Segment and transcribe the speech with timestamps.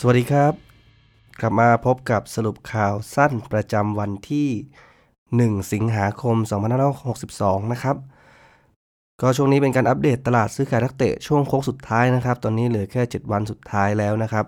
[0.00, 0.52] สวัสดีครับ
[1.40, 4.48] กลับมาพบกับสรุปข่าวสั้นประจำวันที่
[5.56, 6.36] 1 สิงหาคม
[7.04, 7.96] 2562 นะครับ
[9.20, 14.46] ก็ช่วงนี้เป็นการอัปเดตตลาดซื้อขายนักเตะช่วงโค้งสุดท้ายนะครับ ตอนนี้เหลือแค่ 7 วันสุดท้ายแล้วนะครับ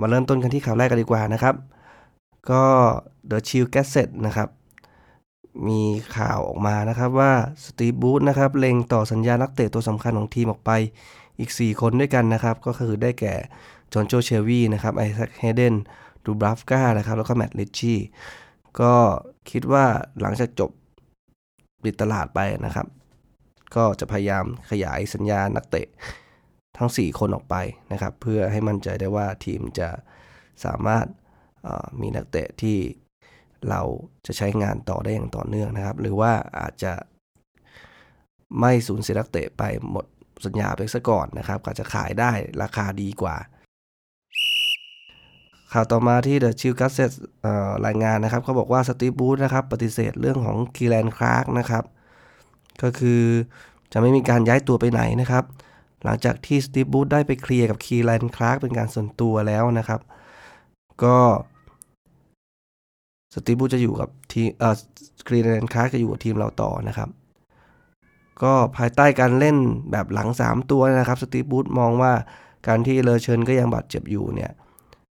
[0.00, 1.54] มาเริ่มต้นกันที่ข่าวแรกกันดีกว่านะครับ
[2.50, 2.64] ก็
[3.30, 4.48] The Chill Gazette นะครับ
[5.68, 5.82] มี
[6.16, 7.32] ข่าวออกมานะครับว่า
[7.64, 10.70] สตีบูธนะครับเล็งต่อสัญญานักเตะตัวสำคัญของทีมออกไป
[11.38, 13.34] อีก 4 คนด้วยกันนะครับ ก็คือได้แก่
[13.92, 15.74] จอห์นโจเชวีนะครับไอแซคเฮเดน
[16.24, 17.98] ดูบราฟกานะครับแล้วก็แมตต์ลิชชี่
[18.80, 18.94] ก็
[19.50, 19.86] คิดว่า
[20.20, 20.70] หลังจากจบ
[21.84, 22.86] ปิดตลาดไปนะครับ
[23.76, 25.86] ก็จะพยายามขยายสัญญานักเตะ
[26.78, 27.56] ทั้ง 4 คนออกไป
[27.92, 29.88] นะครับ เพื่อให้มั่นใจได้ว่าทีมจะ
[30.64, 31.06] สามารถ
[32.00, 32.78] มีนักเตะที่
[33.68, 33.82] เรา
[34.26, 36.92] จะใช้งานต่อได้อย่างต่อเนื่องนะครับ หรือว่าอาจจะ
[38.60, 40.06] ไม่สูญเสียนักเตะไปหมด
[40.46, 42.32] สัญญาไปซะก่อนนะครับก็จะขายได้
[42.62, 43.36] ราคาดีกว่า
[45.72, 47.14] ข่าวต่อมาที่ The Chill g a z e t t
[47.86, 51.84] รายงานนะครับเขาบอกว่าสตีฟบรูซนะครับปฏิเสธเรื่องของเคียแรนคลาร์กนะครับ
[52.82, 53.22] ก็คือ
[53.92, 55.44] จะไม่มีการย้ายตัวไปไหนนะครับ
[56.04, 60.00] หลังจากที่สตีฟบรูซได้ไปเคลียร์กับเคียแรนคลาร์กเป็นการส่วนตัวแล้วนะครับ
[61.04, 61.18] ก็
[63.34, 64.76] สตีฟบรูซจะอยู่กับทีเอ่อ
[65.26, 67.08] เคียแรนคลาร์กจะอยู่กับทีมเราต่อนะครับ
[68.42, 69.56] ก็ภายใต้การเล่น
[69.90, 72.12] แบบหลัง 3 ตัวนะครับสตีฟบรูซมองว่า
[72.66, 74.52] การที่เลอเฌินก็ยังบาดเจ็บอยู่เนี่ย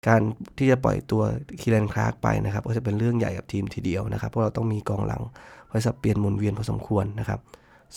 [0.07, 0.21] การ
[0.57, 1.21] ที่จะปล่อยตัว
[1.59, 5.21] เคียแรนคลาร์กไปนะครับ ก็จะเป็นเรื่องใหญ่กับทีมทีเดียวนะครับเพราะเราต้องมีกองหลัง
[5.67, 7.39] ไว้สับเปลี่ยนหมุนเวียนพอสมควรนะครับ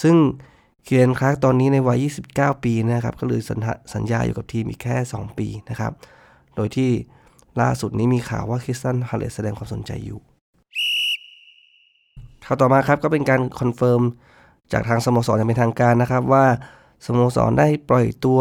[0.03, 0.17] ซึ่ง
[0.87, 3.41] เคียแรนคลาร์กตอนนี้ในวัย 29 ปีนะครับ ก็เหลือ
[3.95, 5.93] สัญญาอยู่กับทีมอีกแค่ 2 ปีนะครับ
[6.57, 6.91] โดยที่
[7.61, 10.21] ล่าสุดนี้มีข่าวว่าคริสตัลพาเลซแสดงความสนใจอยู่
[12.47, 14.03] ข่าวต่อมาครับก็เป็นการคอนเฟิร์ม
[14.73, 16.45] จากทางสโมสรอย่างเป็นทางการนะครับ ว่า
[17.07, 18.41] สโมสรได้ปล่อยตัว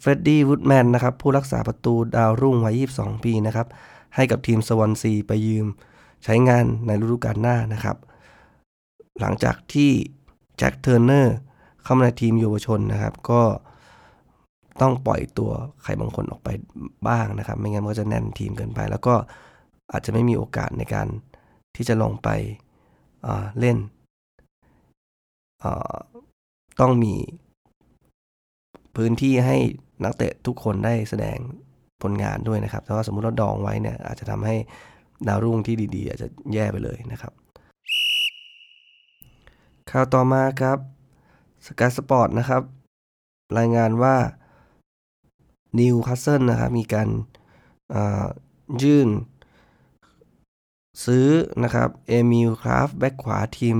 [0.00, 3.66] เฟรดดี้วูดแมนนะครับผู้รักษาประตูดาวรุ่งวัย 22 ปีนะครับ
[4.14, 5.66] ให้กับทีมสวอนซีไปยืม
[6.24, 7.96] ใช้งานในฤดูกาลหน้านะครับ
[9.20, 9.90] หลังจากที่
[10.58, 11.36] แจ็คเทอร์เนอร์
[11.82, 13.42] เข้ามาในทีมเยาวชนนะครับ ก็
[14.80, 15.50] ต้องปล่อยตัว
[15.82, 16.48] ใครบางคนออกไป
[17.08, 19.14] บ้างนะครับ ไม่งั้นก็จะแน่นทีมเกินไป แล้วก็
[19.92, 21.08] อาจจะไม่มีโอกาสในการ
[21.76, 22.28] ที่จะลงไป
[23.58, 23.78] เล่น
[26.80, 27.14] ต้องมี
[28.96, 29.58] พื้นที่ให้
[30.04, 31.38] นักเตะทุกคนได้แสดง
[32.02, 34.56] ผลงานด้วยนะครับ แต่ว่าสมมุติเราดองไว้เนี่ยอาจจะทำให้
[35.26, 37.32] ดาวรุ่งที่ดีๆ อาจจะแย่ไปเลยนะครับ
[39.90, 40.78] ข่าวต่อมาครับ
[41.66, 42.62] สกายสปอร์ตนะครับ
[43.58, 44.16] รายงานว่า
[45.78, 47.08] นิวคาสเซิลนะครับมีการ
[48.82, 49.08] ยื่น
[51.04, 51.26] ซื้อ
[51.64, 53.78] นะครับเอมิลคราฟแบ็กขวาทีม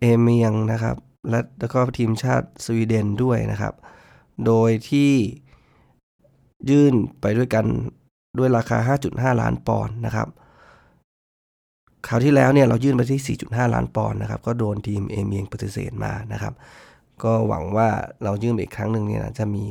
[0.00, 0.96] อาเมียงนะครับ
[1.28, 3.74] และแล้วก็ทีมชาติสวีเดนด้วยนะครับ
[4.46, 5.12] โดยที่
[6.70, 7.66] ยื่นไปด้วยกัน
[8.38, 8.78] ด้วยราคา
[9.10, 10.28] 5.5 ล้านปอนด์นะครับ
[12.06, 16.54] คราวที่แล้วเนี่ยเรายื่นไปที่ 4.5 ล้านปอนด์นะครับ ก็โดนทีมเอเมียงปฏิเสธมานะครับ
[17.22, 17.88] ก็หวังว่า
[18.24, 19.64] เรายื่นอีกครั้งหนึ่งเนี่ยจะมี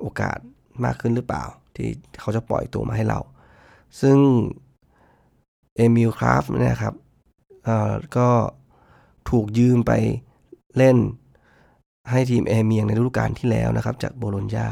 [0.00, 0.38] โอกาส
[0.84, 1.44] มากขึ้นหรือเปล่า
[1.76, 1.88] ที่
[2.20, 3.20] เขาจะปล่อยตัวมาให้เรา
[4.00, 4.18] ซึ่ง
[5.76, 6.94] เอมิลคราฟเนี่ยครับ
[8.16, 8.28] ก็
[9.30, 9.92] ถูกยืมไป
[10.76, 10.96] เล่น
[12.10, 14.68] ให้ทีมเอเมียงในฤดูกาลที่แล้วนะครับ จากโบโลญญา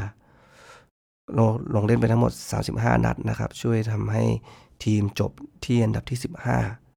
[1.75, 2.31] ลงเล่นไปทั้งหมด
[2.67, 4.23] 35 นัดนะครับ ช่วยทำให้
[4.85, 5.31] ทีมจบ
[5.65, 6.19] ที่อันดับที่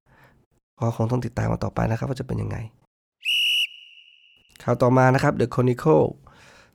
[0.01, 2.57] 15 ก็คงต้องติดตามมาต่อไปนะครับ ว่าจะเป็นยังไง
[4.63, 6.05] ข่าวต่อมานะครับ The Chronicle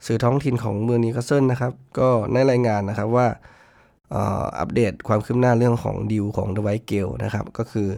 [0.07, 3.27] สื่อท้องถิ่นของเมืองนิวคาสเซิลนะครับ ก็ได้รายงานนะครับว่า
[4.59, 7.89] อัปเดตความคืบหน้าเรื่องของดิวของเดไวท์เกลนะครับ ก็คือ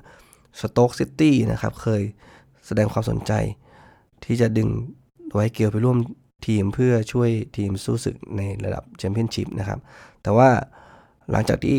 [0.60, 2.02] สโต๊กซิตี้นะครับ เคย
[2.66, 3.32] แสดงความสนใจ
[4.24, 4.68] ที่จะดึง
[5.34, 5.98] ไวเกลไปร่วม
[6.46, 9.78] ทีมเพื่อช่วยทีมสู้ศึกในระดับแชมเปี้ยนชิพนะครับ
[10.22, 10.50] แต่ว่า
[11.30, 11.78] หลังจากที่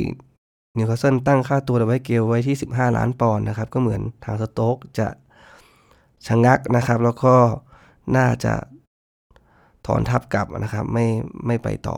[0.78, 5.08] นิวคาสเซิลตั้งค่าตัวไวเกลไว้ที่ 15 ล้านปอนด์นะครับ ก็เหมือนทางสโต๊กจะ
[6.28, 7.36] ชะงักนะครับ แล้วก็
[8.18, 8.54] น่าจะ
[9.86, 11.06] ถอนทัพกลับนะครับ ไม่
[11.48, 11.98] ไม่ไปต่อ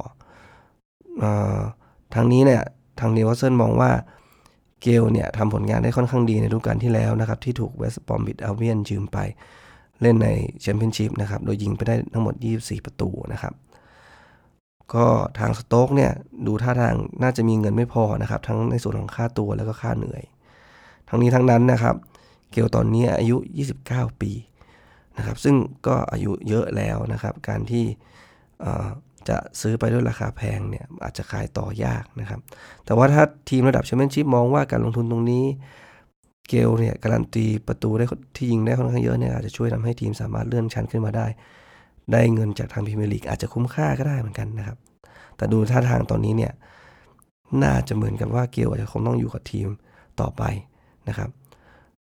[1.23, 1.25] อ
[2.15, 2.63] ทางนี้เนี่ย
[2.99, 3.91] ทางนิวคาสเซิลมองว่า
[4.81, 9.17] เกลเนี่ยทำผลงานได้ค่อนข้างดีในฤดูกาลที่แล้วนะครับ ที่ถูกเวสต์บรอมวิชอัลเบียนยืมไป
[10.01, 10.29] เล่นใน
[10.61, 13.53] แชมเปี้ยนชิพนะครับ โดยยิงไปได้ทั้งหมด 24 ประตูนะครับ
[14.93, 15.05] ก็
[15.39, 16.11] ทางสโต๊กเนี่ย
[16.47, 20.23] ดูท่าทางน่าจะมีเงินไม่พอนะครับ ทั้งในส่วนของค่าตัวแล้วก็ค่าเหนื่อย
[21.09, 21.95] ทั้งนี้ทั้งนั้นนะครับ
[22.51, 23.37] เกลตอนนี้อายุ
[23.77, 24.31] 29 ปี
[25.17, 25.55] นะครับ ซึ่ง
[25.87, 27.85] ก็อายุเยอะแล้วนะครับ การที่
[29.29, 32.39] จะซื้อไปด้วยราคาแพงเนี่ยอาจจะขายต่อยากนะครับ
[32.85, 35.45] แต่ว่าถ้าทีมระดับแชมเปี้ยนชิพมองว่าการลงทุนตรงนี้
[36.49, 38.05] เกลเนี่ยการันตีประตูได้
[38.35, 41.27] ที่ยิงได้ค่อนข้างเยอะเนี่ยอาจจะช่วยทำให้ทีมสามารถเลื่อนชั้นขึ้นมาได้
[42.11, 44.77] ได้เงินจากทางพรีเมียร์ลีกอาจจะคุ้มค่าก็ได้เหมือนกันนะครับ
[45.37, 46.53] แต่ดูท่าทางตอนนี้เนี่ย
[47.63, 49.67] น่าจะเหมือนกับว่าเกลอาจจะคงต้องอยู่กับทีม
[50.19, 50.43] ต่อไป
[51.07, 51.29] นะครับ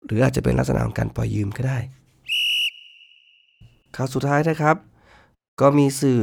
[0.06, 1.78] หรืออาจจะเป็นลักษณะของการปล่อยยืมก็ได้
[3.96, 4.76] ข่าวสุดท้ายนะครับ
[5.60, 6.22] ก็มีสื่อ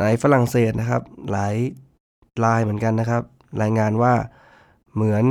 [0.00, 1.54] ในฝรั่งเศสนะครับ หลาย
[2.44, 3.22] รายเหมือนกันนะครับ
[3.62, 4.14] รายงานว่า
[4.94, 5.24] เหมือน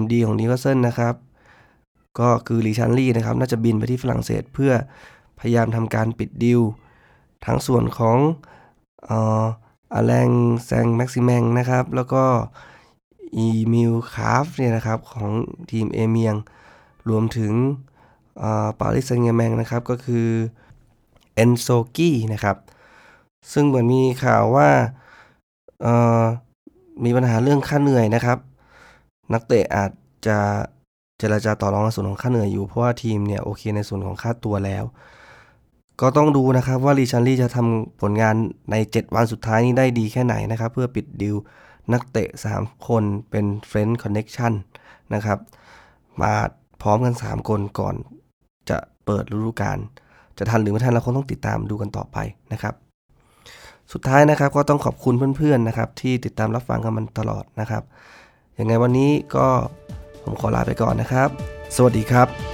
[0.00, 1.14] MD ของนิวคาสเซิลนะครับ
[2.20, 4.72] ก็คือลีชาร์นลี่นะครับ น่าจะบินไปที่ฝรั่งเศสเพื่อ
[5.38, 6.60] พยายามทำการปิดดิว
[7.46, 8.18] ทั้งส่วนของ
[9.10, 10.30] อาแลง
[10.64, 12.24] แซงต์แม็กซิแมงนะครับ แล้วก็
[13.36, 15.30] อีมิลคาฟเนี่ยนะครับของ
[15.70, 16.34] ทีมเอเมียง
[17.08, 17.52] รวมถึง
[18.80, 20.28] ปารีสแซงต์แชร์กแมงนะครับ ก็คือ
[21.34, 22.56] เอนโซกี้นะครับ
[23.52, 24.68] ซึ่งเหมือนมีข่าวว่า
[27.04, 28.38] มีปัญหาเรื่องค่าเหนื่อยนะครับ
[29.32, 29.90] นักเตะอาจ
[30.26, 30.38] จะ
[31.18, 34.84] เจรจาต่อรองในส่วนของค่าเหนื่อยอยู่ เพราะว่าทีมเนี่ยโอเคในส่วนของค่าตัวแล้ว
[36.00, 38.34] ก็ต้องดูนะครับว่าลีชาร์นลี่จะทำผลงาน
[38.70, 41.36] ใน 7 วันสุดท้ายนี้ได้ดีแค่ไหนนะครับ เพื่อปิดดิว
[41.92, 44.52] นักเตะ 3 คนเป็น French connection
[45.14, 45.38] นะครับ
[46.20, 46.32] มา
[46.82, 47.94] พร้อมกัน 3 คนก่อน
[48.70, 49.78] จะเปิดฤดูกาล
[50.38, 52.16] จะทันหรือไม่ทันเราคงต้องติดตามดูกันต่อไป
[52.52, 52.74] นะครับ
[53.92, 57.82] สุดท้ายนะครับก็ต้องขอบคุณเพื่อนๆนะครับที่ติดตามรับฟังกันมันตลอดนะครับ
[58.58, 59.46] ยังไงวันนี้ก็
[60.22, 61.28] ผมขอลาไปก่อนนะครับ
[61.76, 62.51] สวัสดีครับ